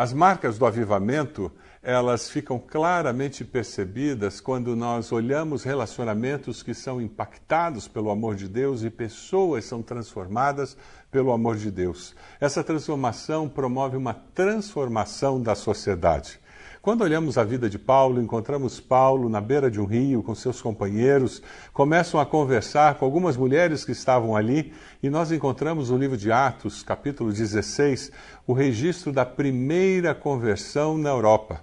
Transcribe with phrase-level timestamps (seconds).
[0.00, 7.86] As marcas do avivamento, elas ficam claramente percebidas quando nós olhamos relacionamentos que são impactados
[7.86, 10.74] pelo amor de Deus e pessoas são transformadas
[11.10, 12.16] pelo amor de Deus.
[12.40, 16.40] Essa transformação promove uma transformação da sociedade.
[16.82, 20.62] Quando olhamos a vida de Paulo, encontramos Paulo na beira de um rio com seus
[20.62, 21.42] companheiros,
[21.74, 24.72] começam a conversar com algumas mulheres que estavam ali,
[25.02, 28.10] e nós encontramos no livro de Atos, capítulo 16,
[28.46, 31.62] o registro da primeira conversão na Europa.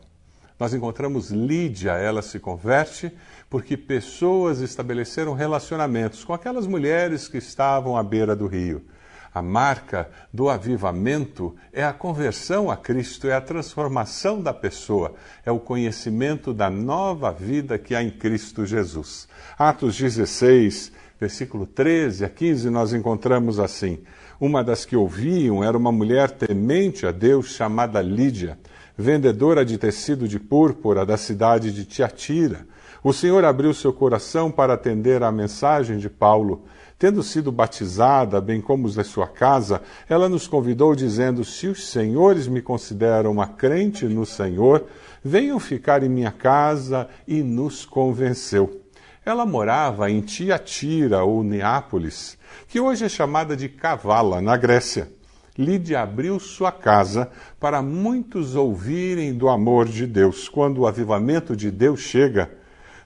[0.59, 3.11] Nós encontramos Lídia, ela se converte
[3.49, 8.85] porque pessoas estabeleceram relacionamentos com aquelas mulheres que estavam à beira do rio.
[9.33, 15.13] A marca do avivamento é a conversão a Cristo, é a transformação da pessoa,
[15.45, 19.27] é o conhecimento da nova vida que há em Cristo Jesus.
[19.57, 23.99] Atos 16, versículo 13 a 15, nós encontramos assim:
[24.39, 28.57] Uma das que ouviam era uma mulher temente a Deus chamada Lídia,
[28.97, 32.65] vendedora de tecido de púrpura da cidade de Tiatira.
[33.03, 36.65] O Senhor abriu seu coração para atender à mensagem de Paulo
[36.99, 41.89] Tendo sido batizada, bem como os da sua casa, ela nos convidou, dizendo: Se os
[41.89, 44.85] senhores me consideram uma crente no Senhor,
[45.23, 48.81] venham ficar em minha casa, e nos convenceu.
[49.23, 52.35] Ela morava em Tiatira ou Neápolis,
[52.67, 55.11] que hoje é chamada de Cavala, na Grécia.
[55.55, 60.49] Lídia abriu sua casa para muitos ouvirem do amor de Deus.
[60.49, 62.49] Quando o avivamento de Deus chega,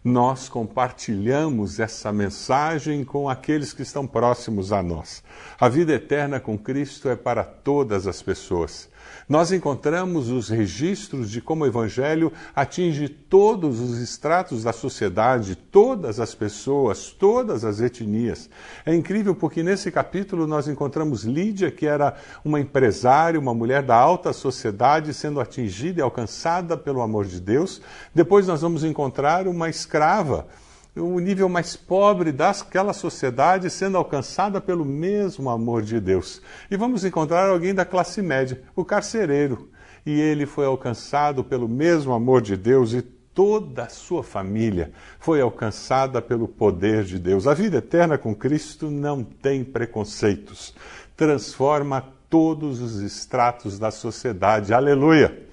[0.03, 5.23] nós compartilhamos essa mensagem com aqueles que estão próximos a nós.
[5.59, 8.89] A vida eterna com Cristo é para todas as pessoas
[9.27, 16.19] nós encontramos os registros de como o Evangelho atinge todos os estratos da sociedade, todas
[16.19, 18.49] as pessoas, todas as etnias.
[18.85, 23.95] É incrível porque nesse capítulo nós encontramos Lídia, que era uma empresária, uma mulher da
[23.95, 27.81] alta sociedade, sendo atingida e alcançada pelo amor de Deus.
[28.13, 30.47] Depois nós vamos encontrar uma escrava
[30.95, 36.41] o nível mais pobre daquela sociedade sendo alcançada pelo mesmo amor de Deus.
[36.69, 39.69] E vamos encontrar alguém da classe média, o carcereiro.
[40.05, 45.39] E ele foi alcançado pelo mesmo amor de Deus e toda a sua família foi
[45.39, 47.47] alcançada pelo poder de Deus.
[47.47, 50.73] A vida eterna com Cristo não tem preconceitos.
[51.15, 54.73] Transforma todos os estratos da sociedade.
[54.73, 55.47] Aleluia!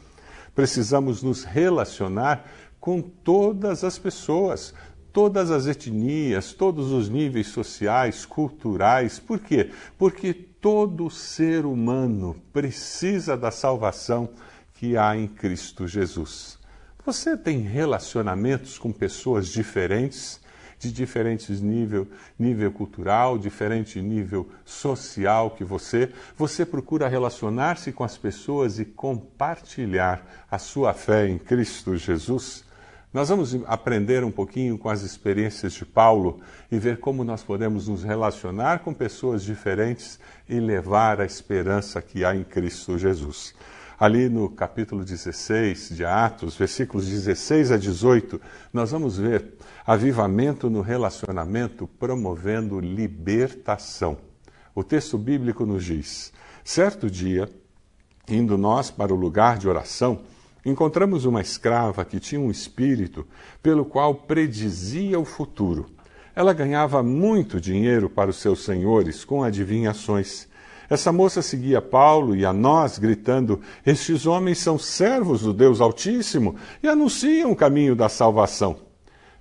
[0.54, 2.44] Precisamos nos relacionar
[2.80, 4.74] com todas as pessoas
[5.18, 9.18] todas as etnias, todos os níveis sociais, culturais.
[9.18, 9.72] Por quê?
[9.98, 14.28] Porque todo ser humano precisa da salvação
[14.74, 16.56] que há em Cristo Jesus.
[17.04, 20.40] Você tem relacionamentos com pessoas diferentes,
[20.78, 22.06] de diferentes nível,
[22.38, 26.12] nível cultural, diferente nível social que você.
[26.36, 32.67] Você procura relacionar-se com as pessoas e compartilhar a sua fé em Cristo Jesus.
[33.18, 36.38] Nós vamos aprender um pouquinho com as experiências de Paulo
[36.70, 42.24] e ver como nós podemos nos relacionar com pessoas diferentes e levar a esperança que
[42.24, 43.56] há em Cristo Jesus.
[43.98, 48.40] Ali no capítulo 16 de Atos, versículos 16 a 18,
[48.72, 54.16] nós vamos ver avivamento no relacionamento promovendo libertação.
[54.76, 57.50] O texto bíblico nos diz: certo dia,
[58.28, 60.20] indo nós para o lugar de oração,
[60.64, 63.26] encontramos uma escrava que tinha um espírito
[63.62, 65.86] pelo qual predizia o futuro.
[66.34, 70.46] Ela ganhava muito dinheiro para os seus senhores com adivinhações.
[70.88, 76.56] Essa moça seguia Paulo e a nós, gritando: Estes homens são servos do Deus Altíssimo
[76.82, 78.76] e anunciam o caminho da salvação.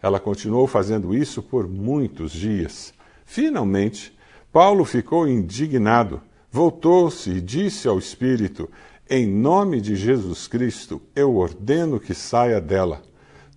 [0.02, 2.94] Ela continuou fazendo isso por muitos dias.
[3.26, 4.18] Finalmente,
[4.52, 8.70] Paulo ficou indignado, voltou-se e disse ao espírito:
[9.10, 13.02] em nome de Jesus Cristo, eu ordeno que saia dela.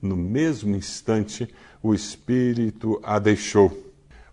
[0.00, 1.48] No mesmo instante,
[1.82, 3.90] o espírito a deixou.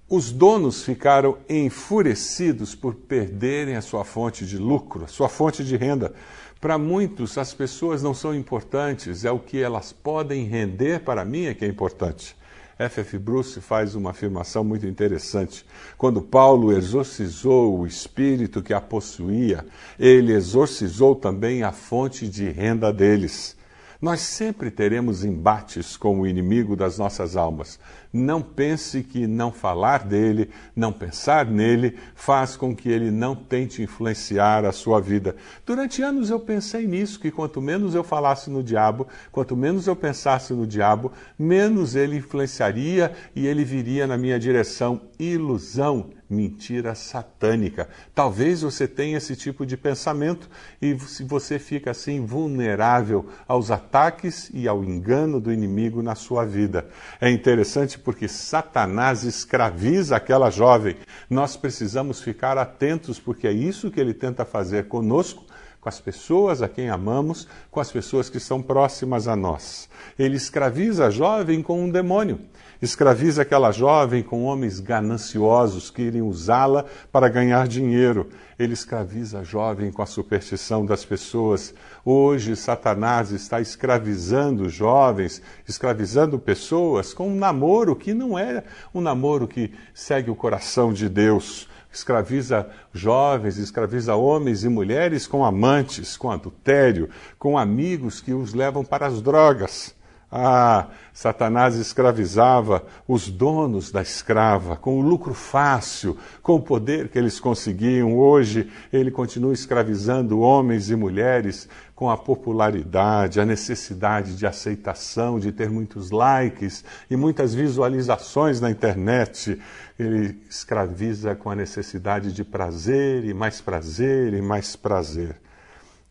[0.10, 5.76] Os donos ficaram enfurecidos por perderem a sua fonte de lucro, a sua fonte de
[5.76, 6.14] renda.
[6.62, 11.46] Para muitos, as pessoas não são importantes, é o que elas podem render para mim
[11.46, 12.36] é que é importante.
[12.80, 13.18] F.F.
[13.18, 15.66] Bruce faz uma afirmação muito interessante.
[15.98, 19.66] Quando Paulo exorcizou o espírito que a possuía,
[20.00, 23.58] ele exorcizou também a fonte de renda deles.
[24.00, 27.80] Nós sempre teremos embates com o inimigo das nossas almas.
[28.12, 33.82] Não pense que não falar dele, não pensar nele, faz com que ele não tente
[33.82, 35.36] influenciar a sua vida.
[35.66, 39.96] Durante anos eu pensei nisso, que quanto menos eu falasse no diabo, quanto menos eu
[39.96, 45.02] pensasse no diabo, menos ele influenciaria e ele viria na minha direção.
[45.20, 47.88] Ilusão mentira satânica.
[48.14, 50.50] Talvez você tenha esse tipo de pensamento
[50.82, 56.46] e se você fica assim vulnerável aos ataques e ao engano do inimigo na sua
[56.46, 56.88] vida.
[57.22, 60.96] É interessante porque Satanás escraviza aquela jovem.
[61.30, 65.46] Nós precisamos ficar atentos porque é isso que ele tenta fazer conosco
[65.80, 69.90] com as pessoas a quem amamos, com as pessoas que são próximas a nós.
[70.20, 72.42] Ele escraviza a jovem com um demônio.
[72.82, 78.30] Escraviza aquela jovem com homens gananciosos que irem usá-la para ganhar dinheiro.
[78.60, 81.74] Ele escraviza a jovem com a superstição das pessoas.
[82.06, 88.64] Hoje, Satanás está escravizando jovens, escravizando pessoas com um namoro que não é
[88.94, 95.44] um namoro que segue o coração de Deus escraviza jovens, escraviza homens e mulheres com
[95.44, 97.10] amantes, com adultério,
[97.40, 99.97] com amigos que os levam para as drogas.
[100.30, 107.18] Ah, Satanás escravizava os donos da escrava com o lucro fácil, com o poder que
[107.18, 108.18] eles conseguiam.
[108.18, 115.54] Hoje, ele continua escravizando homens e mulheres com a popularidade, a necessidade de aceitação, de
[115.54, 119.60] ter muitos likes e muitas visualizações na internet.
[119.98, 125.38] Ele escraviza com a necessidade de prazer e mais prazer e mais prazer.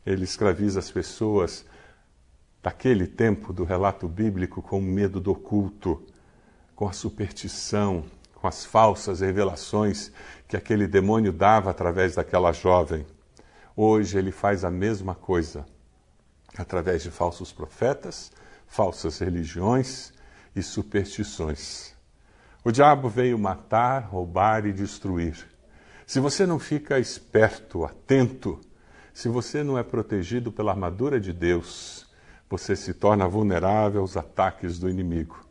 [0.07, 1.67] Ele escraviza as pessoas
[2.67, 6.03] daquele tempo do relato bíblico com o medo do oculto,
[6.75, 8.05] com a superstição,
[8.35, 10.11] com as falsas revelações
[10.49, 13.07] que aquele demônio dava através daquela jovem.
[13.77, 15.65] Hoje ele faz a mesma coisa,
[16.59, 18.33] através de falsos profetas,
[18.67, 20.13] falsas religiões
[20.57, 21.95] e superstições.
[22.65, 25.37] O diabo veio matar, roubar e destruir.
[26.05, 28.61] Se você não fica esperto, atento,
[29.15, 32.06] se você não é protegido pela armadura de Deus,
[32.49, 35.45] você se torna vulnerável aos ataques do inimigo.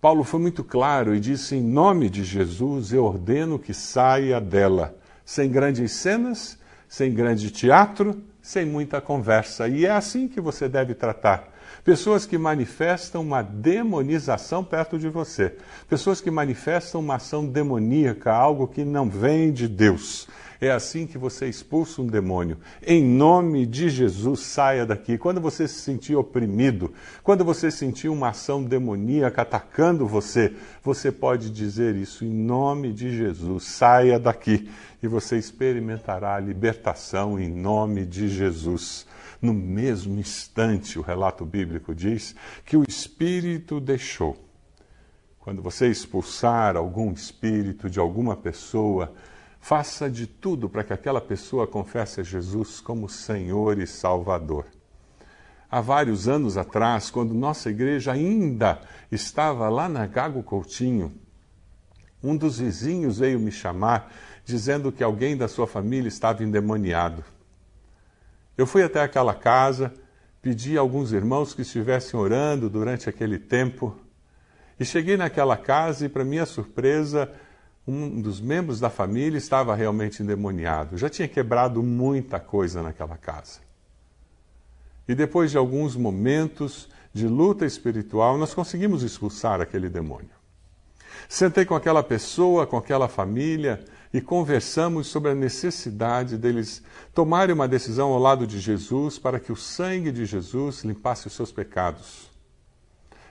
[0.00, 4.96] Paulo foi muito claro e disse: em nome de Jesus, eu ordeno que saia dela,
[5.24, 6.58] sem grandes cenas,
[6.88, 9.68] sem grande teatro, sem muita conversa.
[9.68, 11.48] E é assim que você deve tratar.
[11.84, 15.56] Pessoas que manifestam uma demonização perto de você.
[15.88, 20.28] Pessoas que manifestam uma ação demoníaca, algo que não vem de Deus.
[20.60, 22.58] É assim que você expulsa um demônio.
[22.86, 25.16] Em nome de Jesus, saia daqui.
[25.16, 26.92] Quando você se sentir oprimido,
[27.22, 33.16] quando você sentir uma ação demoníaca atacando você, você pode dizer isso em nome de
[33.16, 34.70] Jesus, saia daqui.
[35.02, 39.06] E você experimentará a libertação em nome de Jesus.
[39.40, 42.34] No mesmo instante, o relato bíblico diz
[42.66, 44.36] que o Espírito deixou.
[45.38, 49.14] Quando você expulsar algum espírito de alguma pessoa,
[49.60, 54.66] Faça de tudo para que aquela pessoa confesse a Jesus como Senhor e Salvador.
[55.70, 58.80] Há vários anos atrás, quando nossa igreja ainda
[59.12, 61.12] estava lá na Gago Coutinho,
[62.22, 64.12] um dos vizinhos veio me chamar
[64.44, 67.22] dizendo que alguém da sua família estava endemoniado.
[68.58, 69.94] Eu fui até aquela casa,
[70.42, 73.96] pedi a alguns irmãos que estivessem orando durante aquele tempo,
[74.78, 77.30] e cheguei naquela casa e, para minha surpresa,
[77.86, 80.98] um dos membros da família estava realmente endemoniado.
[80.98, 83.60] Já tinha quebrado muita coisa naquela casa.
[85.08, 90.30] E depois de alguns momentos de luta espiritual, nós conseguimos expulsar aquele demônio.
[91.28, 96.82] Sentei com aquela pessoa, com aquela família e conversamos sobre a necessidade deles
[97.14, 101.32] tomarem uma decisão ao lado de Jesus para que o sangue de Jesus limpasse os
[101.32, 102.29] seus pecados.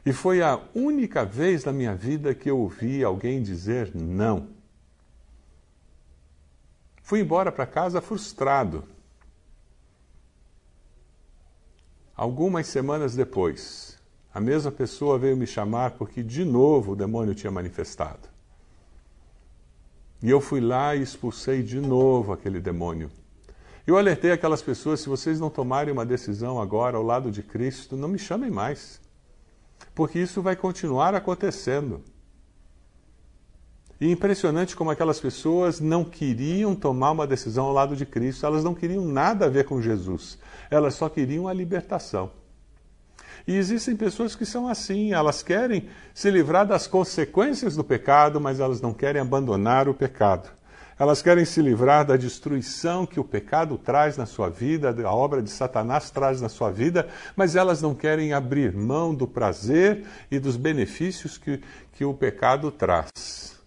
[0.05, 4.47] E foi a única vez na minha vida que eu ouvi alguém dizer não.
[7.01, 8.83] Fui embora para casa frustrado.
[12.15, 13.97] Algumas semanas depois,
[14.33, 18.29] a mesma pessoa veio me chamar porque de novo o demônio tinha manifestado.
[20.21, 23.09] E eu fui lá e expulsei de novo aquele demônio.
[23.87, 27.95] Eu alertei aquelas pessoas: se vocês não tomarem uma decisão agora ao lado de Cristo,
[27.95, 28.99] não me chamem mais
[29.93, 32.03] porque isso vai continuar acontecendo.
[33.99, 38.63] E impressionante como aquelas pessoas não queriam tomar uma decisão ao lado de Cristo, elas
[38.63, 40.39] não queriam nada a ver com Jesus,
[40.71, 42.31] elas só queriam a libertação.
[43.45, 48.59] E existem pessoas que são assim, elas querem se livrar das consequências do pecado, mas
[48.59, 50.49] elas não querem abandonar o pecado.
[50.99, 55.41] Elas querem se livrar da destruição que o pecado traz na sua vida, a obra
[55.41, 60.37] de Satanás traz na sua vida, mas elas não querem abrir mão do prazer e
[60.39, 61.61] dos benefícios que,
[61.93, 63.57] que o pecado traz.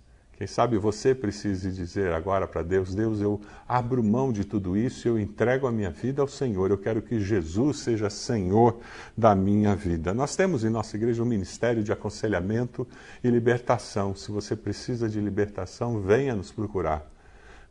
[0.43, 5.07] Quem sabe você precise dizer agora para Deus: Deus, eu abro mão de tudo isso,
[5.07, 6.71] eu entrego a minha vida ao Senhor.
[6.71, 8.81] Eu quero que Jesus seja Senhor
[9.17, 10.13] da minha vida.
[10.13, 12.87] Nós temos em nossa igreja um ministério de aconselhamento
[13.23, 14.17] e libertação.
[14.17, 17.12] Se você precisa de libertação, venha nos procurar.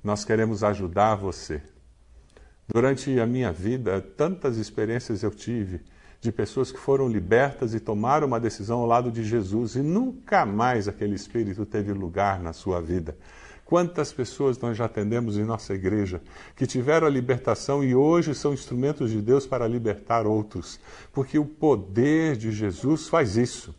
[0.03, 1.61] Nós queremos ajudar você.
[2.67, 5.81] Durante a minha vida, tantas experiências eu tive
[6.21, 10.45] de pessoas que foram libertas e tomaram uma decisão ao lado de Jesus e nunca
[10.45, 13.17] mais aquele espírito teve lugar na sua vida.
[13.65, 16.21] Quantas pessoas nós já atendemos em nossa igreja
[16.55, 20.79] que tiveram a libertação e hoje são instrumentos de Deus para libertar outros,
[21.11, 23.73] porque o poder de Jesus faz isso.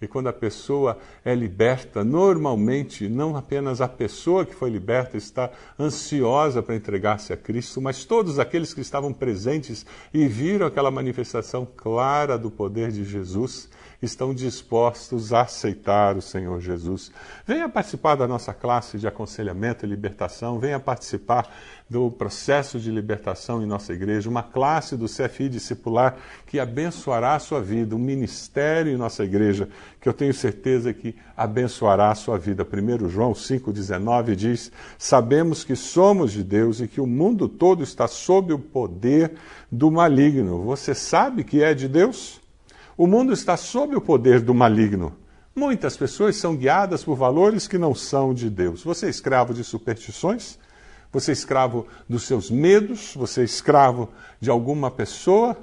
[0.00, 5.50] E quando a pessoa é liberta, normalmente não apenas a pessoa que foi liberta está
[5.78, 11.68] ansiosa para entregar-se a Cristo, mas todos aqueles que estavam presentes e viram aquela manifestação
[11.76, 13.68] clara do poder de Jesus
[14.02, 17.12] estão dispostos a aceitar o Senhor Jesus.
[17.46, 21.48] Venha participar da nossa classe de aconselhamento e libertação, venha participar
[21.88, 26.16] do processo de libertação em nossa igreja, uma classe do CFI discipular
[26.46, 29.68] que abençoará a sua vida, um ministério em nossa igreja
[30.00, 32.64] que eu tenho certeza que abençoará a sua vida.
[32.64, 38.06] 1 João 5,19 diz: Sabemos que somos de Deus e que o mundo todo está
[38.06, 39.32] sob o poder
[39.70, 40.62] do maligno.
[40.62, 42.39] Você sabe que é de Deus?
[43.00, 45.16] O mundo está sob o poder do maligno.
[45.56, 48.84] Muitas pessoas são guiadas por valores que não são de Deus.
[48.84, 50.58] Você é escravo de superstições?
[51.10, 53.14] Você é escravo dos seus medos?
[53.14, 55.56] Você é escravo de alguma pessoa?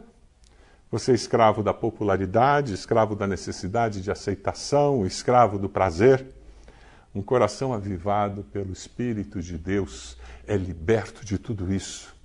[0.89, 6.25] Você é escravo da popularidade, escravo da necessidade de aceitação, escravo do prazer?
[7.13, 10.17] Um coração avivado pelo Espírito de Deus
[10.47, 12.15] é liberto de tudo isso.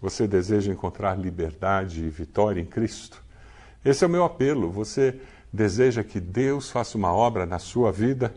[0.00, 3.22] Você deseja encontrar liberdade e vitória em Cristo?
[3.84, 4.70] Esse é o meu apelo.
[4.70, 5.20] Você
[5.52, 8.34] deseja que Deus faça uma obra na sua vida?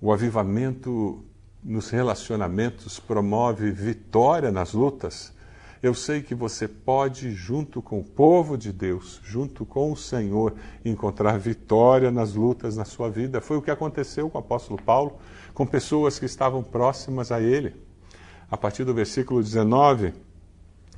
[0.00, 1.24] O avivamento
[1.62, 5.32] nos relacionamentos promove vitória nas lutas,
[5.80, 10.54] eu sei que você pode, junto com o povo de Deus, junto com o Senhor,
[10.84, 13.40] encontrar vitória nas lutas na sua vida.
[13.40, 15.18] Foi o que aconteceu com o apóstolo Paulo,
[15.54, 17.76] com pessoas que estavam próximas a ele.
[18.50, 20.12] A partir do versículo 19,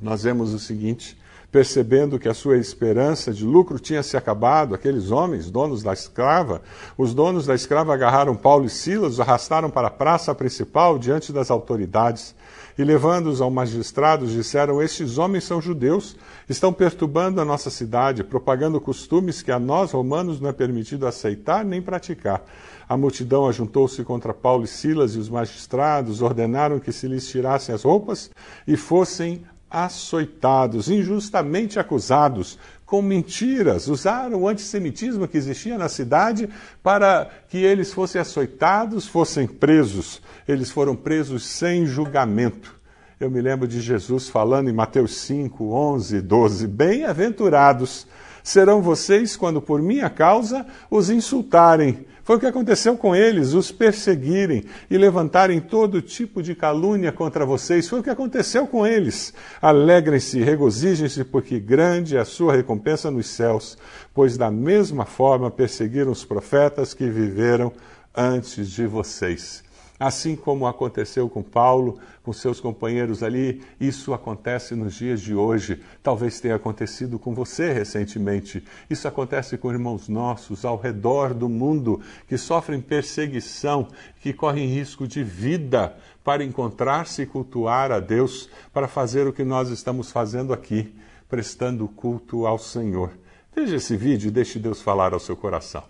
[0.00, 1.20] nós vemos o seguinte:
[1.50, 6.62] percebendo que a sua esperança de lucro tinha se acabado, aqueles homens, donos da escrava,
[6.96, 11.32] os donos da escrava agarraram Paulo e Silas, os arrastaram para a praça principal diante
[11.32, 12.34] das autoridades
[12.78, 16.16] e, levando-os ao magistrado, disseram: Estes homens são judeus,
[16.48, 21.64] estão perturbando a nossa cidade, propagando costumes que a nós, romanos, não é permitido aceitar
[21.64, 22.42] nem praticar.
[22.88, 27.74] A multidão ajuntou-se contra Paulo e Silas, e os magistrados ordenaram que se lhes tirassem
[27.74, 28.30] as roupas
[28.66, 36.48] e fossem açoitados, injustamente acusados, com mentiras, usaram o antissemitismo que existia na cidade
[36.82, 40.20] para que eles fossem açoitados, fossem presos.
[40.48, 42.74] Eles foram presos sem julgamento.
[43.20, 48.08] Eu me lembro de Jesus falando em Mateus 5, 11, 12: Bem-aventurados
[48.42, 53.72] serão vocês quando por minha causa os insultarem foi o que aconteceu com eles, os
[53.72, 57.88] perseguirem e levantarem todo tipo de calúnia contra vocês.
[57.88, 59.34] Foi o que aconteceu com eles.
[59.60, 63.76] Alegrem-se, regozijem-se, porque grande é a sua recompensa nos céus,
[64.14, 67.72] pois da mesma forma perseguiram os profetas que viveram
[68.16, 69.64] antes de vocês.
[70.00, 75.82] Assim como aconteceu com Paulo, com seus companheiros ali, isso acontece nos dias de hoje.
[76.02, 78.64] Talvez tenha acontecido com você recentemente.
[78.88, 83.88] Isso acontece com irmãos nossos ao redor do mundo que sofrem perseguição,
[84.22, 89.44] que correm risco de vida para encontrar-se e cultuar a Deus, para fazer o que
[89.44, 90.94] nós estamos fazendo aqui,
[91.28, 93.10] prestando culto ao Senhor.
[93.54, 95.84] Veja esse vídeo e deixe Deus falar ao seu coração.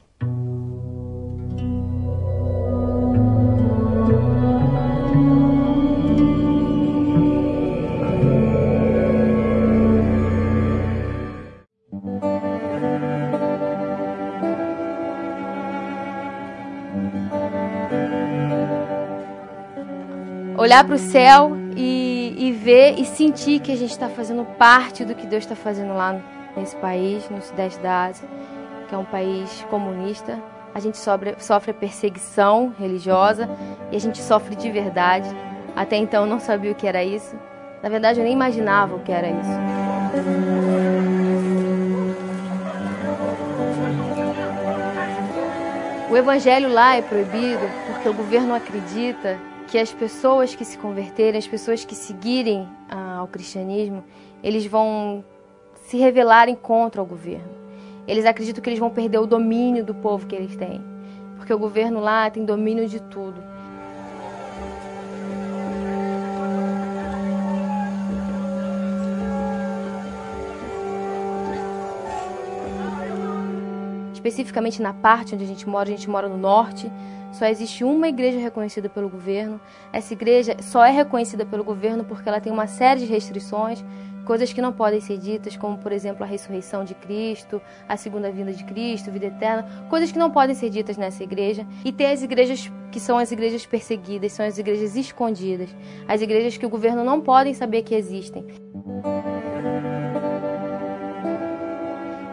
[20.61, 25.07] Olhar para o céu e, e, ver e sentir que a gente está fazendo parte
[25.07, 26.21] do que Deus está fazendo lá
[26.55, 28.29] nesse país, no Sudeste da Ásia,
[28.87, 30.39] que é um país comunista.
[30.75, 33.49] A gente sofre, sofre perseguição religiosa
[33.91, 35.31] e a gente sofre de verdade.
[35.75, 37.35] Até então eu não sabia o que era isso.
[37.83, 39.51] Na verdade, eu nem imaginava o que era isso.
[46.11, 49.39] O evangelho lá é proibido porque o governo acredita
[49.71, 54.03] que as pessoas que se converterem, as pessoas que seguirem ah, ao cristianismo,
[54.43, 55.25] eles vão
[55.87, 57.61] se revelarem contra o governo.
[58.07, 60.83] Eles acreditam que eles vão perder o domínio do povo que eles têm.
[61.37, 63.51] porque o governo lá tem domínio de tudo.
[74.13, 76.93] especificamente na parte onde a gente mora, a gente mora no norte,
[77.33, 79.61] só existe uma igreja reconhecida pelo governo.
[79.93, 83.85] Essa igreja só é reconhecida pelo governo porque ela tem uma série de restrições,
[84.25, 88.31] coisas que não podem ser ditas, como por exemplo a ressurreição de Cristo, a segunda
[88.31, 91.67] vinda de Cristo, vida eterna, coisas que não podem ser ditas nessa igreja.
[91.85, 95.75] E tem as igrejas que são as igrejas perseguidas, são as igrejas escondidas,
[96.07, 98.47] as igrejas que o governo não pode saber que existem.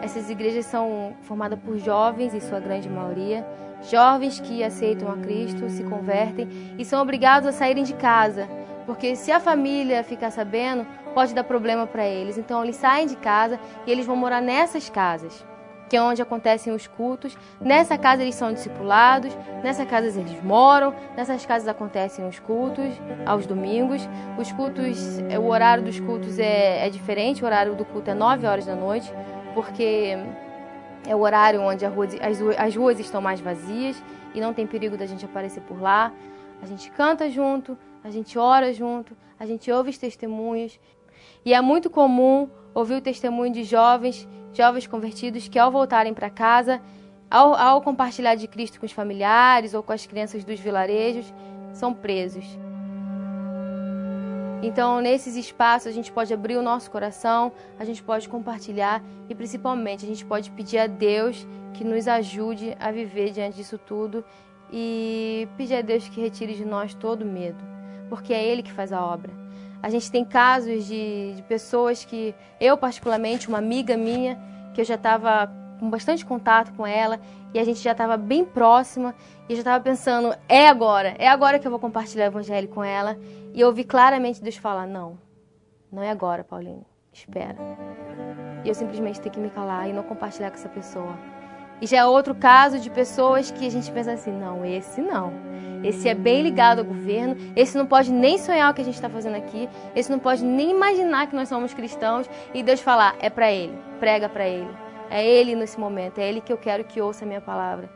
[0.02, 3.46] Essas igrejas são formadas por jovens, em sua grande maioria,
[3.82, 8.48] jovens que aceitam a Cristo, se convertem e são obrigados a saírem de casa,
[8.86, 12.38] porque se a família ficar sabendo, pode dar problema para eles.
[12.38, 15.44] Então eles saem de casa e eles vão morar nessas casas,
[15.88, 17.36] que é onde acontecem os cultos.
[17.60, 22.92] Nessa casa eles são discipulados, nessa casa eles moram, nessas casas acontecem os cultos
[23.26, 24.08] aos domingos.
[24.38, 28.46] Os cultos, o horário dos cultos é, é diferente, o horário do culto é 9
[28.46, 29.12] horas da noite
[29.58, 30.16] porque
[31.08, 34.00] é o horário onde rua, as, as ruas estão mais vazias
[34.34, 36.12] e não tem perigo da gente aparecer por lá.
[36.62, 40.78] A gente canta junto, a gente ora junto, a gente ouve os testemunhos.
[41.46, 46.28] E é muito comum ouvir o testemunho de jovens, jovens convertidos, que ao voltarem para
[46.28, 46.78] casa,
[47.30, 51.32] ao, ao compartilhar de Cristo com os familiares ou com as crianças dos vilarejos,
[51.72, 52.44] são presos.
[54.60, 59.34] Então, nesses espaços, a gente pode abrir o nosso coração, a gente pode compartilhar e,
[59.34, 64.24] principalmente, a gente pode pedir a Deus que nos ajude a viver diante disso tudo
[64.72, 67.62] e pedir a Deus que retire de nós todo medo,
[68.08, 69.32] porque é Ele que faz a obra.
[69.80, 74.36] A gente tem casos de, de pessoas que, eu particularmente, uma amiga minha,
[74.74, 75.48] que eu já estava
[75.78, 77.20] com bastante contato com ela
[77.54, 79.14] e a gente já estava bem próxima
[79.48, 82.84] e já estava pensando, é agora, é agora que eu vou compartilhar o evangelho com
[82.84, 83.18] ela.
[83.54, 85.18] E eu ouvi claramente Deus falar: Não,
[85.90, 87.56] não é agora, Paulinho, espera.
[88.64, 91.16] E eu simplesmente tenho que me calar e não compartilhar com essa pessoa.
[91.80, 95.32] E já é outro caso de pessoas que a gente pensa assim: não, esse não.
[95.82, 97.36] Esse é bem ligado ao governo.
[97.54, 99.68] Esse não pode nem sonhar o que a gente está fazendo aqui.
[99.94, 102.28] Esse não pode nem imaginar que nós somos cristãos.
[102.52, 104.87] E Deus falar: é para ele, prega para ele.
[105.10, 107.88] É ele nesse momento, é ele que eu quero que ouça a minha palavra.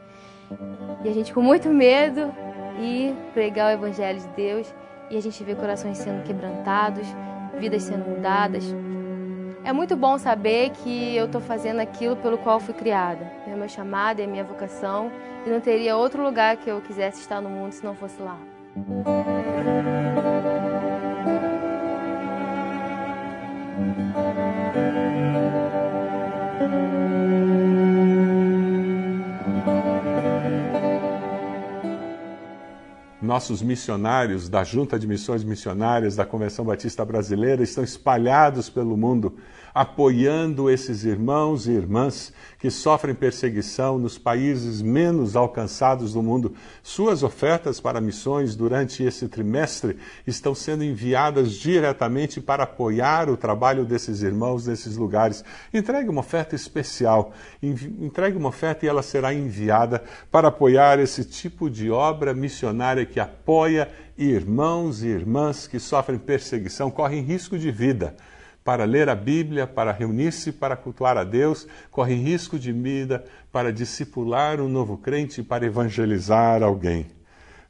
[1.05, 2.33] E a gente com muito medo
[2.81, 4.75] e pregar o evangelho de Deus
[5.11, 7.07] e a gente vê corações sendo quebrantados,
[7.59, 8.65] vidas sendo mudadas.
[9.65, 13.31] É muito bom saber que eu estou fazendo aquilo pelo qual fui criada.
[13.47, 15.11] É meu chamado, é minha vocação
[15.47, 18.39] e não teria outro lugar que eu quisesse estar no mundo se não fosse lá.
[33.23, 39.37] Nossos missionários da Junta de Missões Missionárias da Convenção Batista Brasileira estão espalhados pelo mundo,
[39.73, 46.55] apoiando esses irmãos e irmãs que sofrem perseguição nos países menos alcançados do mundo.
[46.83, 53.85] Suas ofertas para missões durante esse trimestre estão sendo enviadas diretamente para apoiar o trabalho
[53.85, 55.45] desses irmãos nesses lugares.
[55.73, 57.33] Entregue uma oferta especial,
[57.63, 63.21] entregue uma oferta e ela será enviada para apoiar esse tipo de obra missionária que
[63.21, 68.17] apoia irmãos e irmãs que sofrem perseguição, correm risco de vida
[68.65, 73.73] para ler a Bíblia, para reunir-se, para cultuar a Deus, correm risco de vida para
[73.73, 77.07] discipular um novo crente, para evangelizar alguém.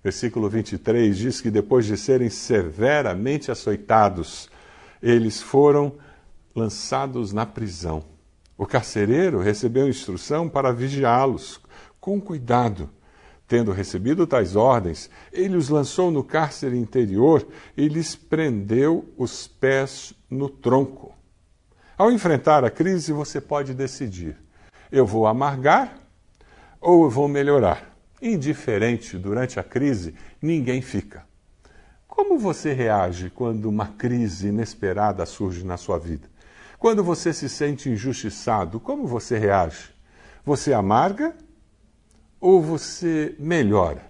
[0.05, 4.49] Versículo 23 diz que depois de serem severamente açoitados,
[5.03, 5.95] eles foram
[6.55, 8.05] lançados na prisão.
[8.57, 11.61] O carcereiro recebeu instrução para vigiá-los
[11.99, 12.91] com cuidado
[13.53, 20.15] Tendo recebido tais ordens, ele os lançou no cárcere interior e lhes prendeu os pés
[20.31, 21.15] no tronco.
[21.99, 24.38] Ao enfrentar a crise, você pode decidir:
[24.91, 25.99] eu vou amargar
[26.81, 27.95] ou eu vou melhorar.
[28.23, 31.23] Indiferente durante a crise, ninguém fica.
[32.09, 36.27] Como você reage quando uma crise inesperada surge na sua vida?
[36.79, 39.91] Quando você se sente injustiçado, como você reage?
[40.43, 41.37] Você amarga
[42.43, 44.03] ou você melhora?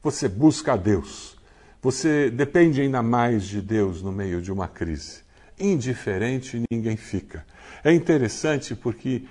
[0.00, 1.36] Você busca a Deus?
[1.82, 5.22] Você depende ainda mais de Deus no meio de uma crise?
[5.58, 7.44] Indiferente, ninguém fica.
[7.82, 9.24] É interessante porque,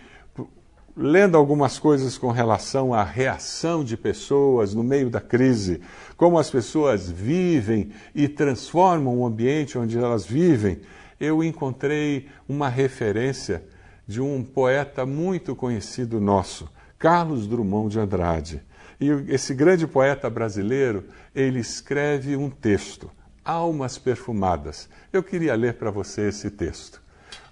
[0.95, 5.79] lendo algumas coisas com relação à reação de pessoas no meio da crise,
[6.17, 10.81] como as pessoas vivem e transformam o ambiente onde elas vivem,
[11.17, 13.63] eu encontrei uma referência
[14.05, 18.61] de um poeta muito conhecido nosso, Carlos Drummond de Andrade.
[18.99, 23.09] E esse grande poeta brasileiro, ele escreve um texto,
[23.43, 24.89] Almas Perfumadas.
[25.11, 27.01] Eu queria ler para você esse texto.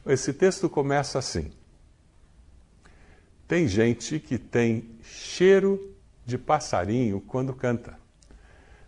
[0.05, 1.51] Esse texto começa assim:
[3.47, 7.97] Tem gente que tem cheiro de passarinho quando canta,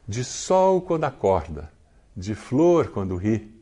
[0.05, 1.71] de sol quando acorda,
[2.15, 3.58] de flor quando ri.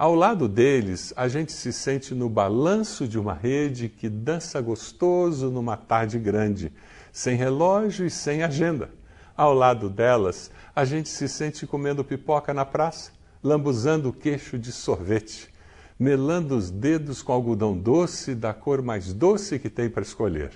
[0.00, 5.50] Ao lado deles, a gente se sente no balanço de uma rede que dança gostoso
[5.50, 6.72] numa tarde grande,
[7.12, 8.88] sem relógio e sem agenda.
[9.36, 13.12] Ao lado delas, a gente se sente comendo pipoca na praça,
[13.44, 15.52] lambuzando o queixo de sorvete,
[15.98, 20.52] melando os dedos com algodão doce da cor mais doce que tem para escolher.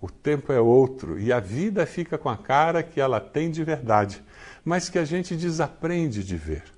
[0.00, 3.64] O tempo é outro e a vida fica com a cara que ela tem de
[3.64, 4.22] verdade,
[4.64, 6.75] mas que a gente desaprende de ver.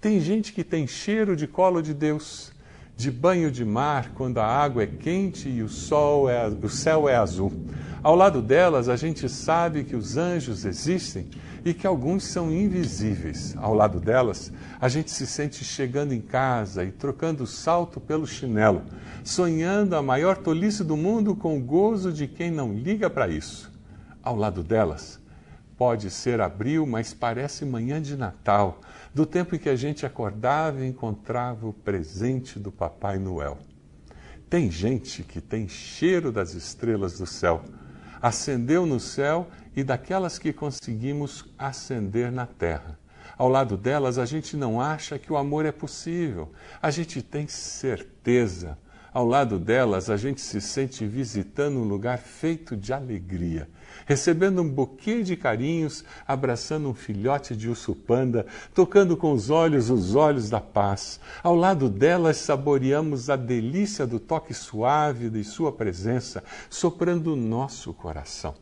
[0.00, 2.52] Tem gente que tem cheiro de colo de Deus,
[2.96, 7.06] de banho de mar quando a água é quente e o, sol é, o céu
[7.06, 7.52] é azul.
[8.02, 11.28] Ao lado delas, a gente sabe que os anjos existem
[11.62, 13.54] e que alguns são invisíveis.
[13.58, 18.26] Ao lado delas, a gente se sente chegando em casa e trocando o salto pelo
[18.26, 18.82] chinelo,
[19.22, 23.70] sonhando a maior tolice do mundo com o gozo de quem não liga para isso.
[24.22, 25.20] Ao lado delas,
[25.76, 28.80] pode ser abril, mas parece manhã de Natal
[29.14, 33.58] do tempo em que a gente acordava e encontrava o presente do Papai Noel.
[34.48, 37.62] Tem gente que tem cheiro das estrelas do céu,
[38.20, 42.98] acendeu no céu e daquelas que conseguimos acender na terra.
[43.36, 47.48] Ao lado delas, a gente não acha que o amor é possível, a gente tem
[47.48, 48.76] certeza.
[49.12, 53.68] Ao lado delas, a gente se sente visitando um lugar feito de alegria
[54.06, 59.90] recebendo um buquê de carinhos, abraçando um filhote de urso panda, tocando com os olhos
[59.90, 61.20] os olhos da paz.
[61.42, 67.92] Ao lado delas, saboreamos a delícia do toque suave de sua presença, soprando o nosso
[67.92, 68.54] coração.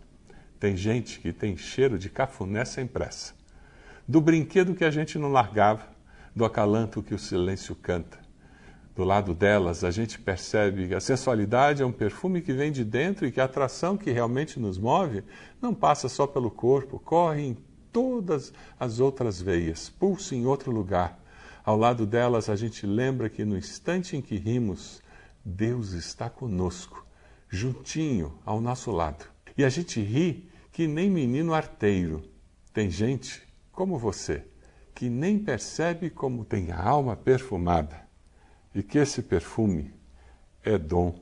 [0.61, 3.33] Tem gente que tem cheiro de cafuné sem pressa,
[4.07, 5.87] do brinquedo que a gente não largava,
[6.35, 8.28] do acalanto que o silêncio canta
[8.99, 12.85] do lado delas, a gente percebe que a sensualidade é um perfume que vem de
[12.85, 15.23] dentro e que a atração que realmente nos move
[15.63, 17.57] não passa só pelo corpo, corre em
[17.93, 21.17] todas as outras veias, pulsa em outro lugar.
[21.65, 25.01] Ao lado delas, a gente lembra que no instante em que rimos,
[25.45, 27.07] Deus está conosco,
[27.49, 29.27] juntinho ao nosso lado.
[29.57, 32.21] E a gente ri que nem menino arteiro.
[32.75, 34.45] Tem gente, como você,
[34.93, 38.08] que nem percebe como tem a alma perfumada
[38.75, 39.93] e que esse perfume
[40.63, 41.19] é dom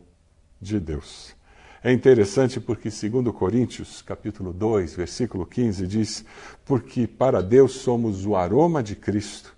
[0.60, 1.34] de Deus.
[1.82, 6.24] É interessante porque segundo Coríntios, capítulo 2, versículo 15 diz:
[6.64, 9.54] "Porque para Deus somos o aroma de Cristo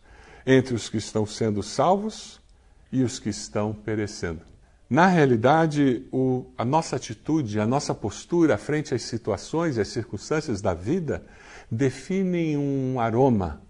[0.46, 2.40] entre os que estão sendo salvos
[2.92, 4.42] e os que estão perecendo."
[4.90, 10.62] Na realidade, o, a nossa atitude, a nossa postura frente às situações e às circunstâncias
[10.62, 11.24] da vida
[11.70, 13.62] definem um aroma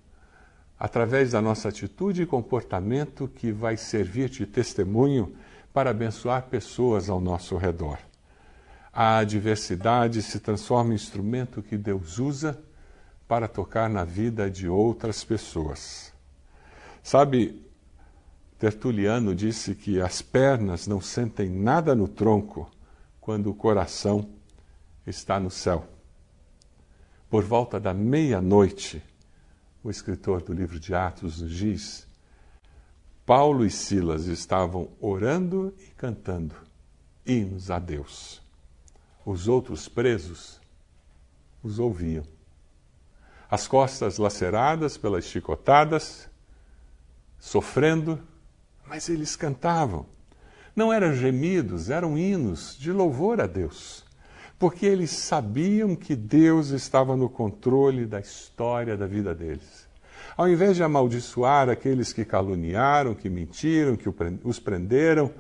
[0.79, 5.35] através da nossa atitude e comportamento que vai servir de testemunho
[5.73, 7.99] para abençoar pessoas ao nosso redor.
[8.93, 12.59] A adversidade se transforma em instrumento que Deus usa
[13.27, 16.13] para tocar na vida de outras pessoas.
[17.03, 17.63] Sabe,
[18.59, 22.71] Tertuliano disse que as pernas não sentem nada no tronco
[23.21, 24.29] quando o coração
[25.07, 25.87] está no céu.
[27.31, 29.03] Por volta da meia-noite,
[29.83, 32.07] o escritor do livro de Atos diz:
[33.25, 36.55] Paulo e Silas estavam orando e cantando
[37.25, 38.43] hinos a Deus.
[39.25, 40.61] Os outros presos
[41.63, 42.25] os ouviam.
[43.51, 46.29] As costas laceradas pelas chicotadas,
[47.39, 48.21] sofrendo,
[48.87, 50.07] mas eles cantavam.
[50.75, 54.08] Não eram gemidos, eram hinos de louvor a Deus
[54.59, 59.87] porque eles sabiam que Deus estava no controle da história da vida deles.
[60.37, 64.09] Ao invés de amaldiçoar aqueles que caluniaram, que mentiram, que
[64.43, 65.33] os prenderam,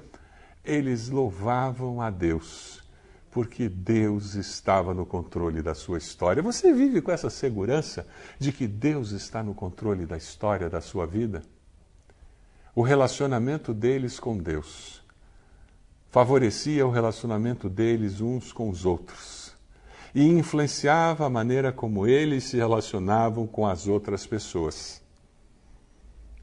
[0.64, 2.82] eles louvavam a Deus,
[3.30, 6.42] porque Deus estava no controle da sua história.
[6.42, 8.06] Você vive com essa segurança
[8.38, 11.42] de que Deus está no controle da história da sua vida?
[12.74, 15.02] O relacionamento deles com Deus
[16.10, 19.54] favorecia o relacionamento deles uns com os outros
[20.14, 25.02] e influenciava a maneira como eles se relacionavam com as outras pessoas.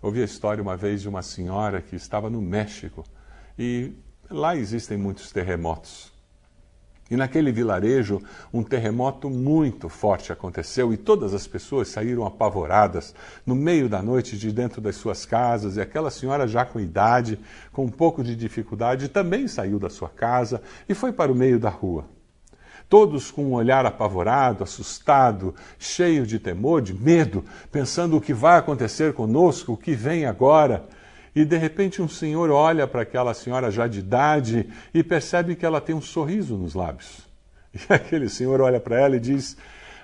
[0.01, 3.03] Ouvi a história uma vez de uma senhora que estava no México
[3.57, 3.93] e
[4.29, 6.14] lá existem muitos terremotos.
[7.09, 8.19] E naquele vilarejo,
[8.51, 13.13] um terremoto muito forte aconteceu e todas as pessoas saíram apavoradas
[13.45, 15.77] no meio da noite de dentro das suas casas.
[15.77, 17.37] E aquela senhora, já com idade,
[17.71, 21.59] com um pouco de dificuldade, também saiu da sua casa e foi para o meio
[21.59, 22.05] da rua.
[22.87, 28.57] todos com um olhar apavorado, assustado, cheio de temor, de medo, pensando o que vai
[28.57, 30.85] acontecer conosco, o que vem agora.
[31.35, 35.65] E de repente um senhor olha para aquela senhora já de idade e percebe que
[35.65, 37.25] ela tem um sorriso nos lábios.
[37.89, 39.57] E aquele senhor olha para ela e diz: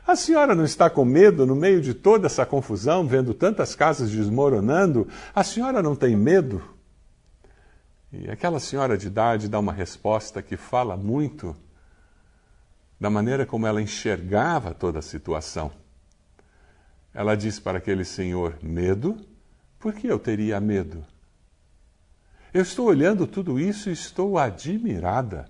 [0.05, 4.11] A senhora não está com medo no meio de toda essa confusão, vendo tantas casas
[4.11, 5.07] desmoronando?
[5.33, 6.61] A senhora não tem medo?
[8.11, 11.55] E aquela senhora de idade dá uma resposta que fala muito
[12.99, 15.71] da maneira como ela enxergava toda a situação.
[17.13, 19.17] Ela diz para aquele senhor: Medo?
[19.79, 21.05] Por que eu teria medo?
[22.53, 25.49] Eu estou olhando tudo isso e estou admirada.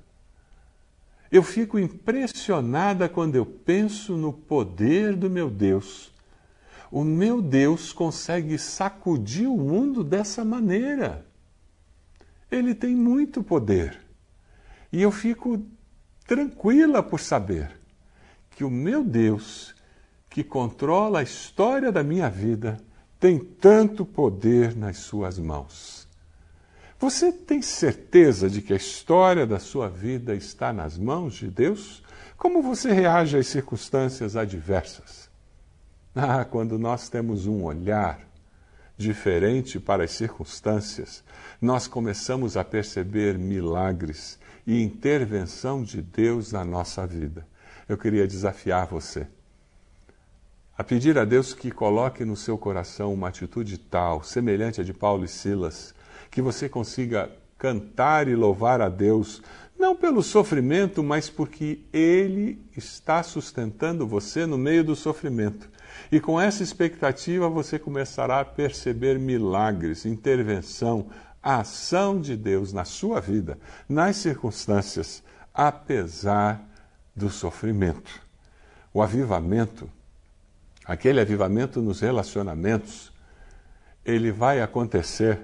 [1.32, 6.12] Eu fico impressionada quando eu penso no poder do meu Deus.
[6.92, 11.26] O meu Deus consegue sacudir o mundo dessa maneira.
[12.52, 14.00] Ele tem muito poder.
[14.92, 15.66] E eu fico
[16.28, 17.72] tranquila por saber
[18.52, 19.74] que o meu Deus,
[20.30, 22.78] que controla a história da minha vida,
[23.20, 26.01] tem tanto poder nas suas mãos.
[27.02, 32.04] Você tem certeza de que a história da sua vida está nas mãos de Deus?
[32.38, 35.28] Como você reage às circunstâncias adversas?
[36.16, 38.20] Ah, quando nós temos um olhar
[38.96, 41.24] diferente para as circunstâncias,
[41.60, 44.38] nós começamos a perceber milagres
[44.68, 47.48] e intervenção de Deus na nossa vida.
[47.90, 49.26] Eu queria desafiar você
[50.78, 54.92] a pedir a Deus que coloque no seu coração uma atitude tal, semelhante à de
[54.92, 55.94] Paulo e Silas,
[56.32, 59.42] que você consiga cantar e louvar a Deus,
[59.78, 65.70] não pelo sofrimento, mas porque Ele está sustentando você no meio do sofrimento.
[66.12, 71.08] E com essa expectativa você começará a perceber milagres, intervenção,
[71.44, 73.58] a ação de Deus na sua vida,
[73.90, 76.64] nas circunstâncias, apesar
[77.16, 78.22] do sofrimento.
[78.94, 79.90] O avivamento,
[80.86, 83.12] aquele avivamento nos relacionamentos,
[84.06, 85.42] ele vai acontecer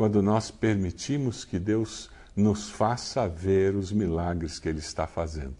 [0.00, 5.58] quando nós permitimos que Deus nos faça ver os milagres que Ele está fazendo.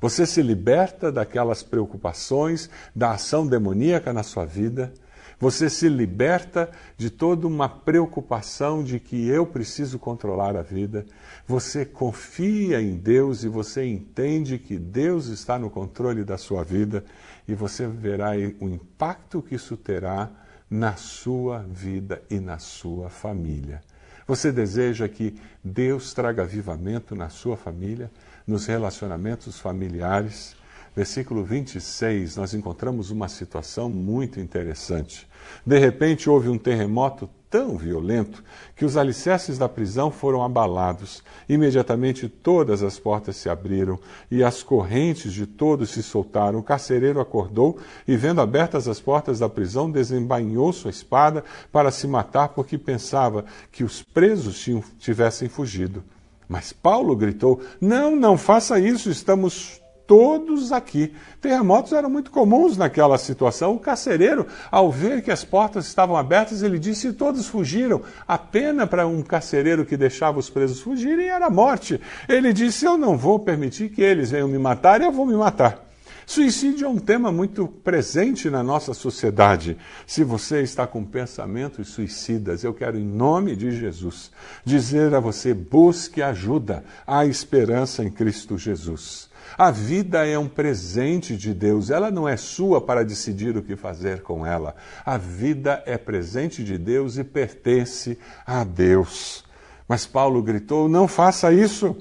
[0.00, 4.94] Você se liberta daquelas preocupações, da ação demoníaca na sua vida.
[5.40, 11.04] Você se liberta de toda uma preocupação de que eu preciso controlar a vida.
[11.48, 17.04] Você confia em Deus e você entende que Deus está no controle da sua vida
[17.48, 20.30] e você verá o impacto que isso terá
[20.70, 23.82] na sua vida e na sua família.
[24.26, 28.10] Você deseja que Deus traga avivamento na sua família?
[28.50, 30.56] nos relacionamentos familiares.
[30.94, 35.28] Versículo 26, nós encontramos uma situação muito interessante.
[35.64, 38.42] De repente houve um terremoto tão violento
[38.76, 41.22] que os alicerces da prisão foram abalados.
[41.48, 43.98] Imediatamente todas as portas se abriram
[44.30, 46.60] e as correntes de todos se soltaram.
[46.60, 52.06] O carcereiro acordou e, vendo abertas as portas da prisão, desembainhou sua espada para se
[52.06, 54.64] matar, porque pensava que os presos
[54.98, 56.04] tivessem fugido.
[56.48, 59.79] Mas Paulo gritou: Não, não faça isso, estamos
[60.10, 61.12] todos aqui.
[61.40, 63.76] Terremotos eram muito comuns naquela situação.
[63.76, 68.02] O carcereiro, ao ver que as portas estavam abertas, ele disse: todos fugiram.
[68.26, 72.00] A pena para um carcereiro que deixava os presos fugirem era a morte.
[72.28, 75.86] Ele disse: Eu não vou permitir que eles venham me matar, eu vou me matar.
[76.26, 79.76] Suicídio é um tema muito presente na nossa sociedade.
[80.08, 84.32] Se você está com pensamentos suicidas, eu quero, em nome de Jesus,
[84.64, 86.82] dizer a você: busque ajuda.
[87.06, 89.29] Há esperança em Cristo Jesus.
[89.56, 93.76] A vida é um presente de Deus, ela não é sua para decidir o que
[93.76, 94.74] fazer com ela.
[95.04, 99.44] A vida é presente de Deus e pertence a Deus.
[99.88, 101.96] Mas Paulo gritou: não faça isso.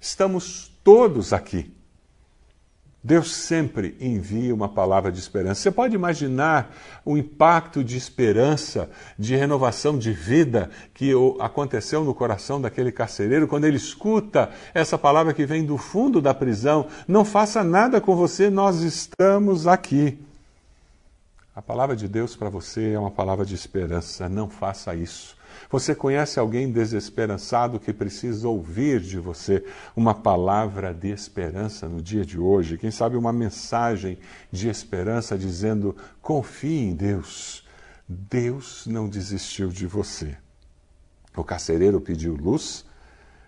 [0.00, 1.74] Estamos todos aqui.
[3.04, 5.60] Deus sempre envia uma palavra de esperança.
[5.60, 8.88] Você pode imaginar o impacto de esperança,
[9.18, 15.34] de renovação de vida que aconteceu no coração daquele carcereiro quando ele escuta essa palavra
[15.34, 20.18] que vem do fundo da prisão: Não faça nada com você, nós estamos aqui.
[21.54, 24.30] A palavra de Deus para você é uma palavra de esperança.
[24.30, 25.36] Não faça isso.
[25.70, 29.64] Você conhece alguém desesperançado que precisa ouvir de você
[29.96, 32.78] uma palavra de esperança no dia de hoje?
[32.78, 34.18] Quem sabe uma mensagem
[34.50, 37.64] de esperança dizendo: confie em Deus.
[38.08, 40.36] Deus não desistiu de você.
[41.36, 42.84] O carcereiro pediu luz,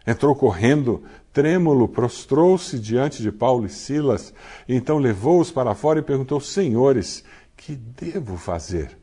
[0.07, 4.33] entrou correndo, trêmulo, prostrou-se diante de Paulo e Silas,
[4.69, 7.23] então levou-os para fora e perguntou: Senhores,
[7.57, 8.99] que devo fazer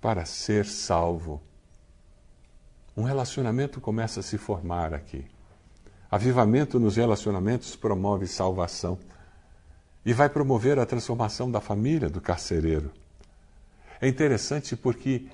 [0.00, 1.40] para ser salvo?
[3.00, 5.24] Um relacionamento começa a se formar aqui.
[6.10, 8.98] Avivamento nos relacionamentos promove salvação
[10.04, 12.92] e vai promover a transformação da família do carcereiro.
[14.02, 15.28] É interessante porque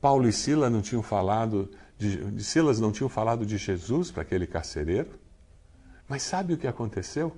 [0.00, 4.44] Paulo e Silas não tinham falado de, Silas não tinham falado de Jesus para aquele
[4.44, 5.10] carcereiro,
[6.08, 7.36] mas sabe o que aconteceu?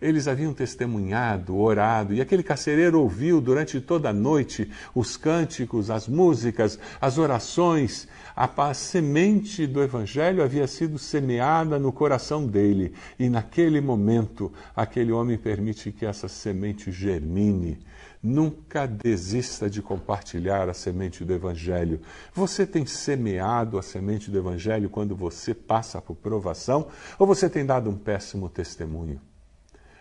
[0.00, 6.06] Eles haviam testemunhado, orado, e aquele carcereiro ouviu durante toda a noite os cânticos, as
[6.06, 8.06] músicas, as orações.
[8.34, 15.38] A, semente do Evangelho havia sido semeada no coração dele, e naquele momento, aquele homem
[15.38, 17.78] permite que essa semente germine.
[18.22, 22.00] Nunca desista de compartilhar a semente do Evangelho.
[22.34, 27.64] Você tem semeado a semente do Evangelho quando você passa por provação ou você tem
[27.64, 29.20] dado um péssimo testemunho?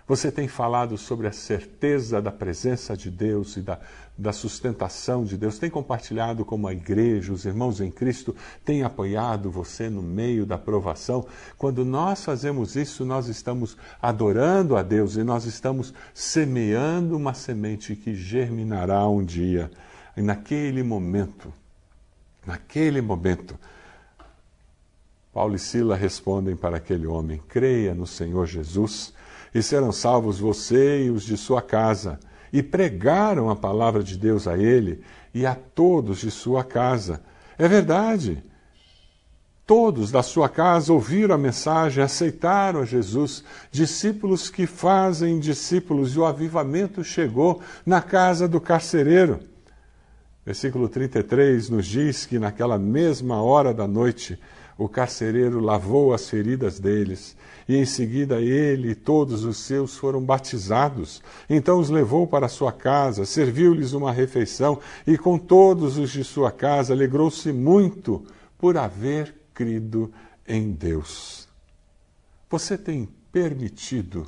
[0.07, 3.79] Você tem falado sobre a certeza da presença de Deus e da,
[4.15, 9.49] da sustentação de Deus, tem compartilhado como a igreja, os irmãos em Cristo, têm apoiado
[9.49, 11.25] você no meio da provação.
[11.57, 17.95] Quando nós fazemos isso, nós estamos adorando a Deus e nós estamos semeando uma semente
[17.95, 19.71] que germinará um dia.
[20.15, 21.51] E naquele momento,
[22.45, 23.57] naquele momento,
[25.33, 29.14] Paulo e Sila respondem para aquele homem: creia no Senhor Jesus
[29.55, 32.19] e serão salvos você e os de sua casa.
[32.51, 35.01] E pregaram a palavra de Deus a ele
[35.33, 37.23] e a todos de sua casa.
[37.57, 38.43] É verdade.
[39.65, 46.19] Todos da sua casa ouviram a mensagem, aceitaram a Jesus, discípulos que fazem discípulos, e
[46.19, 49.39] o avivamento chegou na casa do carcereiro.
[50.45, 54.37] Versículo 33 nos diz que naquela mesma hora da noite,
[54.77, 57.35] o carcereiro lavou as feridas deles,
[57.67, 61.21] e em seguida ele e todos os seus foram batizados.
[61.49, 66.51] Então os levou para sua casa, serviu-lhes uma refeição, e com todos os de sua
[66.51, 68.23] casa alegrou-se muito
[68.57, 70.11] por haver crido
[70.47, 71.47] em Deus.
[72.49, 74.27] Você tem permitido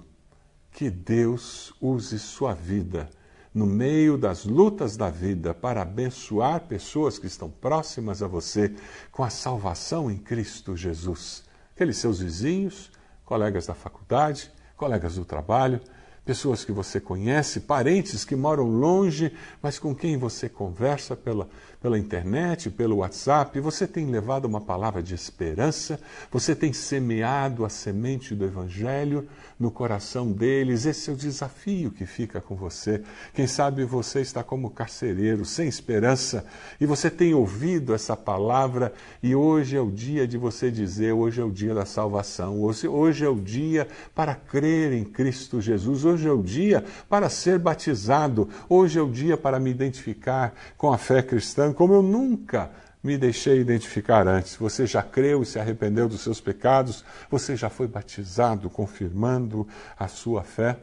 [0.71, 3.09] que Deus use sua vida
[3.57, 8.71] no meio das lutas da vida para abençoar pessoas que estão próximas a você
[9.11, 11.43] com a salvação em Cristo Jesus.
[11.73, 12.91] Aqueles seus vizinhos,
[13.25, 15.81] colegas da faculdade, colegas do trabalho,
[16.23, 21.49] pessoas que você conhece, parentes que moram longe, mas com quem você conversa pela,
[21.81, 25.99] pela internet, pelo WhatsApp, você tem levado uma palavra de esperança,
[26.31, 30.85] você tem semeado a semente do Evangelho no coração deles.
[30.85, 33.01] Esse é o desafio que fica com você.
[33.33, 36.45] Quem sabe você está como carcereiro, sem esperança,
[36.79, 41.39] e você tem ouvido essa palavra, e hoje é o dia de você dizer: hoje
[41.39, 46.03] é o dia da salvação, hoje, hoje é o dia para crer em Cristo Jesus.
[46.03, 48.49] Hoje Hoje é o dia para ser batizado.
[48.67, 52.69] Hoje é o dia para me identificar com a fé cristã, como eu nunca
[53.03, 54.55] me deixei identificar antes.
[54.55, 57.05] Você já creu e se arrependeu dos seus pecados?
[57.29, 60.77] Você já foi batizado, confirmando a sua fé?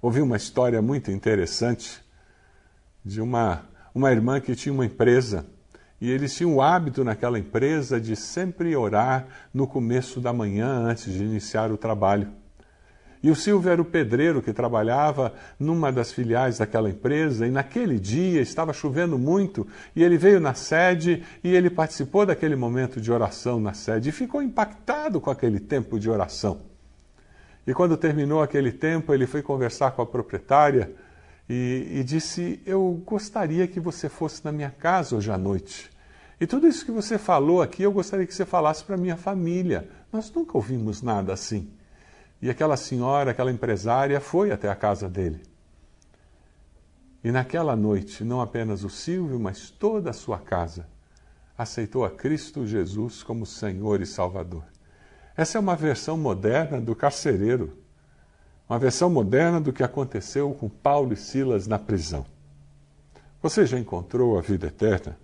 [0.00, 2.02] Ouvi uma história muito interessante
[3.04, 5.44] de uma, uma irmã que tinha uma empresa
[6.00, 11.12] e eles tinham o hábito naquela empresa de sempre orar no começo da manhã antes
[11.12, 12.30] de iniciar o trabalho.
[13.22, 17.98] E o Silvio era o pedreiro que trabalhava numa das filiais daquela empresa, e naquele
[17.98, 23.10] dia estava chovendo muito, e ele veio na sede e ele participou daquele momento de
[23.10, 26.60] oração na sede e ficou impactado com aquele tempo de oração.
[27.66, 30.90] E quando terminou aquele tempo, ele foi conversar com a proprietária
[31.48, 35.90] e, e disse: Eu gostaria que você fosse na minha casa hoje à noite.
[36.40, 39.88] E tudo isso que você falou aqui, eu gostaria que você falasse para minha família.
[40.12, 41.68] Nós nunca ouvimos nada assim.
[42.40, 45.42] E aquela senhora, aquela empresária, foi até a casa dele.
[47.22, 50.86] E naquela noite, não apenas o Silvio, mas toda a sua casa
[51.56, 54.62] aceitou a Cristo Jesus como Senhor e Salvador.
[55.36, 57.76] Essa é uma versão moderna do carcereiro,
[58.68, 62.24] uma versão moderna do que aconteceu com Paulo e Silas na prisão.
[63.42, 65.18] Você já encontrou a vida eterna?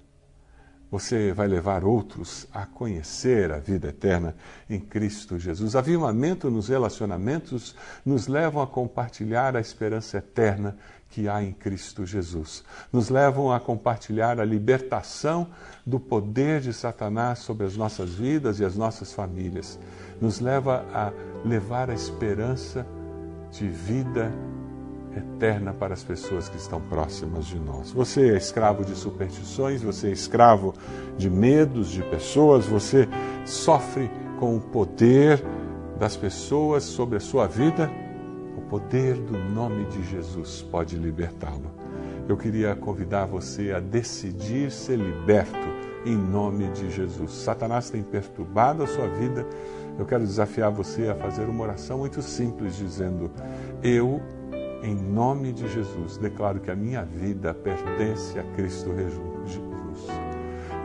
[0.94, 4.32] Você vai levar outros a conhecer a vida eterna
[4.70, 5.74] em Cristo Jesus.
[5.74, 7.74] Avivamento nos relacionamentos
[8.06, 10.76] nos levam a compartilhar a esperança eterna
[11.10, 12.62] que há em Cristo Jesus.
[12.92, 15.48] Nos levam a compartilhar a libertação
[15.84, 19.80] do poder de Satanás sobre as nossas vidas e as nossas famílias.
[20.20, 21.12] Nos leva a
[21.44, 22.86] levar a esperança
[23.50, 24.32] de vida
[25.16, 27.92] eterna para as pessoas que estão próximas de nós.
[27.92, 30.74] Você é escravo de superstições, você é escravo
[31.16, 33.08] de medos de pessoas, você
[33.44, 35.42] sofre com o poder
[35.98, 37.90] das pessoas sobre a sua vida.
[38.56, 41.70] O poder do nome de Jesus pode libertá-lo.
[42.28, 45.74] Eu queria convidar você a decidir ser liberto
[46.06, 47.32] em nome de Jesus.
[47.32, 49.46] Satanás tem perturbado a sua vida.
[49.98, 53.30] Eu quero desafiar você a fazer uma oração muito simples, dizendo:
[53.82, 54.20] Eu,
[54.84, 59.58] em nome de Jesus, declaro que a minha vida pertence a Cristo Jesus.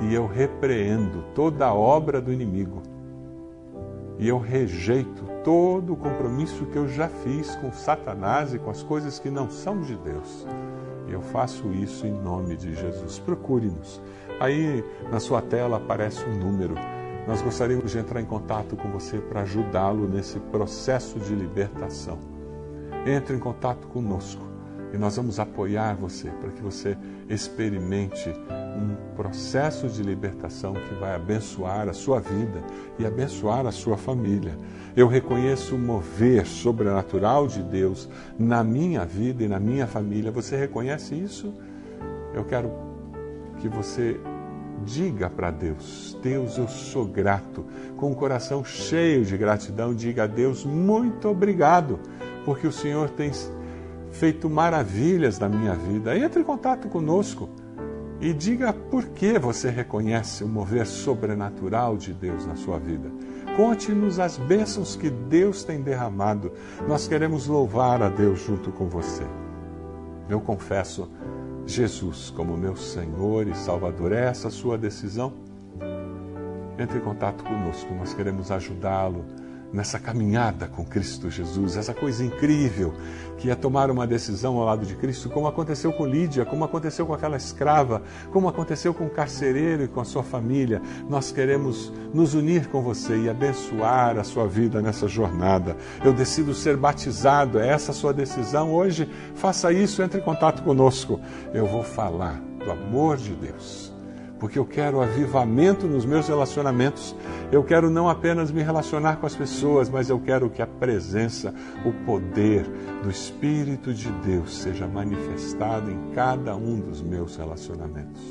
[0.02, 2.82] E eu repreendo toda a obra do inimigo.
[4.18, 8.82] E eu rejeito todo o compromisso que eu já fiz com Satanás e com as
[8.82, 10.48] coisas que não são de Deus.
[11.10, 13.20] Eu faço isso em nome de Jesus.
[13.20, 14.02] Procure-nos.
[14.40, 16.76] Aí na sua tela aparece um número.
[17.28, 22.39] Nós gostaríamos de entrar em contato com você para ajudá-lo nesse processo de libertação.
[23.06, 24.50] Entre em contato conosco
[24.94, 26.98] e nós vamos apoiar você para que você
[27.30, 32.64] experimente um processo de libertação que vai abençoar a sua vida
[32.98, 34.58] e abençoar a sua família.
[34.96, 40.32] Eu reconheço o mover sobrenatural de Deus na minha vida e na minha família.
[40.32, 41.54] Você reconhece isso?
[42.34, 42.72] Eu quero
[43.60, 44.20] que você
[44.86, 47.66] diga para Deus: Deus, eu sou grato.
[47.98, 52.00] Com o coração cheio de gratidão, diga a Deus: muito obrigado,
[52.46, 53.32] porque o Senhor tem
[54.12, 56.18] feito maravilhas na minha vida.
[56.18, 57.50] Entre em contato conosco
[58.22, 63.10] e diga por que você reconhece o mover sobrenatural de Deus na sua vida.
[63.56, 66.52] Conte-nos as bênçãos que Deus tem derramado.
[66.88, 69.24] Nós queremos louvar a Deus junto com você.
[70.30, 71.10] Eu confesso
[71.66, 74.12] Jesus como meu Senhor e Salvador.
[74.12, 75.34] É essa a sua decisão?
[76.78, 79.26] Entre em contato conosco, nós queremos ajudá-lo
[79.72, 82.94] nessa caminhada com Cristo Jesus, essa coisa incrível
[83.38, 87.06] que é tomar uma decisão ao lado de Cristo, como aconteceu com Lídia, como aconteceu
[87.06, 88.02] com aquela escrava,
[88.32, 90.82] como aconteceu com o carcereiro e com a sua família.
[91.10, 95.78] Nós queremos nos unir com você e abençoar a sua vida nessa jornada.
[96.04, 99.10] Eu decido ser batizado, é essa a sua decisão hoje?
[99.36, 101.20] Faça isso, entre em contato conosco.
[101.54, 103.99] Eu vou falar do amor de Deus
[104.40, 107.16] porque eu quero avivamento nos meus relacionamentos.
[107.52, 111.54] Eu quero não apenas me relacionar com as pessoas, mas eu quero que a presença,
[111.86, 112.66] o poder
[113.04, 118.22] do Espírito de Deus seja manifestado em cada um dos meus relacionamentos.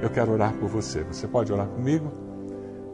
[0.00, 1.04] Eu quero orar por você.
[1.04, 2.31] Você pode orar comigo?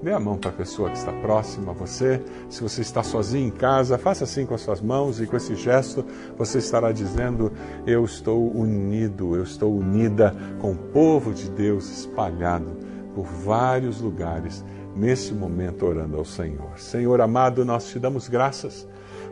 [0.03, 2.22] Dê a mão para a pessoa que está próxima a você.
[2.49, 5.57] Se você está sozinho em casa, faça assim com as suas mãos e com esse
[5.57, 6.05] gesto
[6.36, 7.53] você estará dizendo:
[7.84, 12.76] Eu estou unido, eu estou unida com o povo de Deus espalhado
[13.12, 16.78] por vários lugares, nesse momento orando ao Senhor.
[16.78, 18.86] Senhor amado, nós te damos graças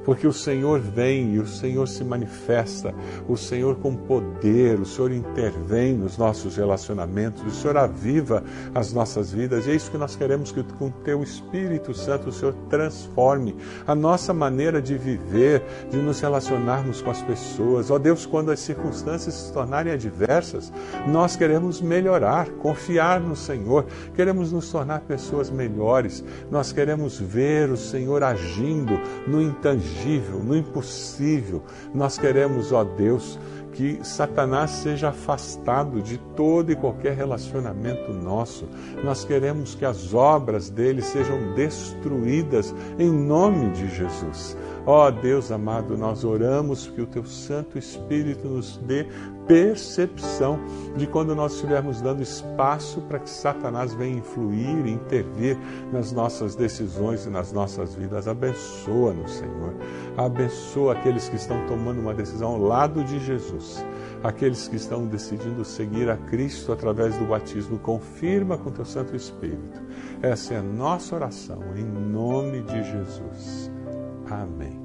[0.07, 2.95] porque o Senhor vem e o Senhor se manifesta,
[3.29, 9.33] o Senhor com poder, o Senhor intervém nos nossos relacionamentos, o Senhor aviva as nossas
[9.33, 12.55] vidas, e é isso que nós queremos que com o teu Espírito Santo o Senhor
[12.71, 17.91] transforme a nossa maneira de viver, de nos relacionarmos com as pessoas.
[17.91, 20.73] Ó Deus, quando as circunstâncias se tornarem adversas,
[21.09, 23.85] nós queremos melhorar, confiar no Senhor,
[24.15, 30.57] queremos nos tornar pessoas melhores, nós queremos ver o Senhor agindo no intangível intangível, no
[30.57, 31.63] impossível.
[31.95, 33.39] Nós queremos, ó Deus,
[33.73, 38.67] que Satanás seja afastado de todo e qualquer relacionamento nosso.
[39.05, 44.57] Nós queremos que as obras dele sejam destruídas em nome de Jesus.
[44.87, 49.07] Ó Deus amado, nós oramos que o teu Santo Espírito nos dê
[49.47, 50.59] percepção
[50.97, 55.57] de quando nós estivermos dando espaço para que Satanás venha influir intervir
[55.93, 58.27] nas nossas decisões e nas nossas vidas.
[58.27, 59.75] Abençoa-nos, Senhor.
[60.17, 63.85] Abençoa aqueles que estão tomando uma decisão ao lado de Jesus.
[64.23, 69.81] Aqueles que estão decidindo seguir a Cristo através do batismo, confirma com teu Santo Espírito.
[70.23, 73.71] Essa é a nossa oração, em nome de Jesus.
[74.29, 74.81] Amém.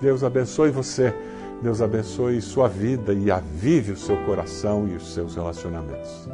[0.00, 1.14] Deus abençoe você,
[1.62, 6.28] Deus abençoe sua vida e avive o seu coração e os seus relacionamentos.